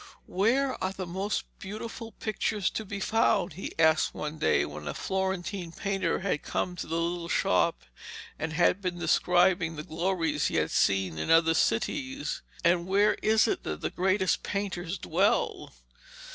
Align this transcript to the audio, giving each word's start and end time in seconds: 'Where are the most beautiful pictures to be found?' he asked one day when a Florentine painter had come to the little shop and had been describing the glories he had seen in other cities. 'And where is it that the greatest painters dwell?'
'Where 0.25 0.83
are 0.83 0.91
the 0.93 1.05
most 1.05 1.43
beautiful 1.59 2.13
pictures 2.13 2.71
to 2.71 2.83
be 2.85 2.99
found?' 2.99 3.53
he 3.53 3.75
asked 3.77 4.15
one 4.15 4.39
day 4.39 4.65
when 4.65 4.87
a 4.87 4.95
Florentine 4.95 5.71
painter 5.71 6.21
had 6.21 6.41
come 6.41 6.75
to 6.77 6.87
the 6.87 6.97
little 6.99 7.29
shop 7.29 7.83
and 8.39 8.53
had 8.53 8.81
been 8.81 8.97
describing 8.97 9.75
the 9.75 9.83
glories 9.83 10.47
he 10.47 10.55
had 10.55 10.71
seen 10.71 11.19
in 11.19 11.29
other 11.29 11.53
cities. 11.53 12.41
'And 12.63 12.87
where 12.87 13.13
is 13.21 13.47
it 13.47 13.61
that 13.61 13.81
the 13.81 13.91
greatest 13.91 14.41
painters 14.41 14.97
dwell?' 14.97 15.71